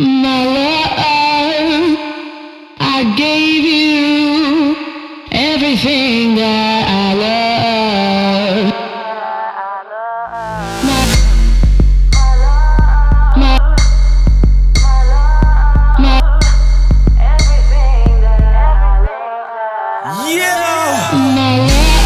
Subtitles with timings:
[0.00, 1.98] My love,
[2.78, 4.76] I gave you
[5.32, 7.58] everything that I love.
[20.30, 21.10] Yeah!
[21.34, 21.97] my love,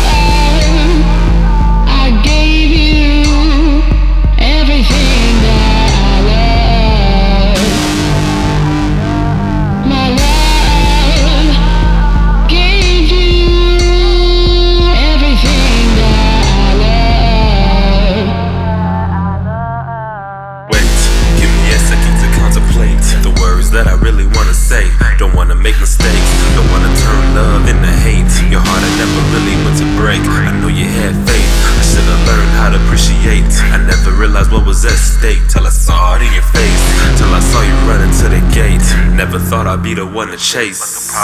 [23.23, 24.91] the words that I really wanna say.
[25.17, 28.27] Don't wanna make mistakes, don't wanna turn love into hate.
[28.51, 30.21] Your heart I never really went to break.
[30.27, 33.47] I know you had faith, I should've learned how to appreciate.
[33.71, 36.83] I never realized what was at stake till I saw it in your face.
[37.17, 38.83] Till I saw you running to the gate.
[39.15, 41.15] Never thought I'd be the one to chase.
[41.15, 41.23] I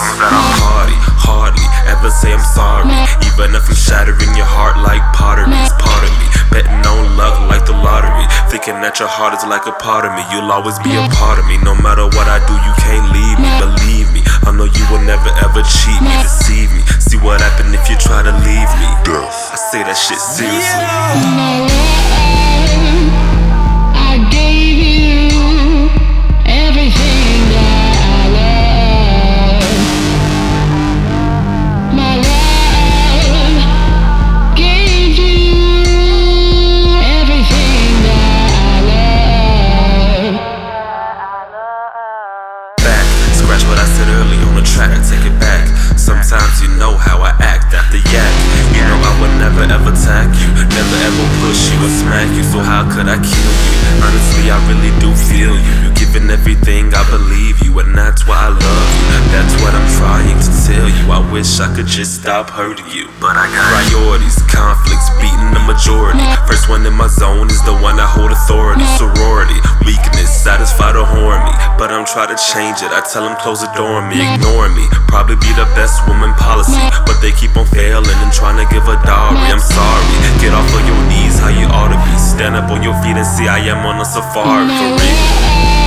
[0.62, 2.86] hardly, hardly ever say I'm sorry.
[3.26, 5.50] Even if I'm shattering your heart like pottery,
[8.72, 8.78] lottery.
[8.78, 10.20] Thinking that your heart is like a part of me.
[10.28, 11.56] You'll always be a part of me.
[11.64, 13.48] No matter what I do, you can't leave me.
[13.56, 14.20] Believe me.
[14.44, 16.84] I know you will never ever cheat me, deceive me.
[17.00, 18.88] See what happen if you try to leave me.
[19.08, 20.84] I say that shit seriously.
[21.32, 22.17] My
[44.78, 45.66] track take it back.
[45.98, 48.34] Sometimes you know how I act after yak.
[48.70, 52.46] You know I would never ever attack you, never ever push you or smack you.
[52.46, 53.74] So how could I kill you?
[53.98, 55.74] Honestly, I really do feel you.
[55.82, 59.18] You giving everything, I believe you, and that's why I love you.
[59.34, 61.04] That's what I'm trying to tell you.
[61.10, 65.62] I wish I could just stop hurting you, but I got priorities, conflicts, beating the
[65.66, 66.22] majority.
[66.68, 68.98] First one in my zone is the one I hold authority, mm.
[69.00, 69.56] sorority,
[69.88, 71.52] weakness, satisfied to horn me.
[71.80, 72.92] But I'm trying to change it.
[72.92, 74.36] I tell them close the door on me, mm.
[74.36, 74.84] ignoring me.
[75.08, 76.92] Probably be the best woman policy, mm.
[77.08, 79.48] but they keep on failing and trying to give a dowry.
[79.48, 80.04] I'm sorry.
[80.44, 82.12] Get off of your knees, how you ought to be.
[82.20, 85.77] Stand up on your feet and see I am on a safari for real.